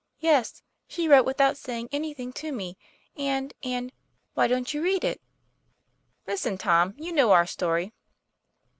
Yes; 0.17 0.63
she 0.87 1.07
wrote 1.07 1.27
without 1.27 1.57
saying 1.57 1.87
anything 1.91 2.33
to 2.33 2.51
me; 2.51 2.75
and, 3.15 3.53
and 3.61 3.91
why 4.33 4.47
don't 4.47 4.73
you 4.73 4.81
read 4.81 5.03
it?"' 5.03 5.21
Listen, 6.25 6.57
Tom; 6.57 6.95
you 6.97 7.11
know 7.11 7.31
our 7.33 7.45
story. 7.45 7.93